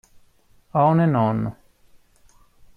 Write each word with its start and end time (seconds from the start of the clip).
On 0.73 0.99
and 0.99 1.15
On 1.15 1.55